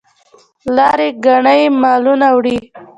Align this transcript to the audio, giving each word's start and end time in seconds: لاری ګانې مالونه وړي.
لاری 0.75 1.09
ګانې 1.23 1.59
مالونه 1.81 2.27
وړي. 2.35 2.57